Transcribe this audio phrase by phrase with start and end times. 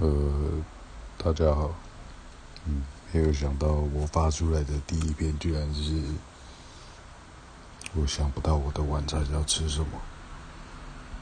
[0.00, 0.08] 呃
[1.16, 1.74] 大家好
[2.66, 5.92] 嗯没有想到我发出来的第一篇居然是
[7.96, 9.88] 我想不到我的晚餐要吃什么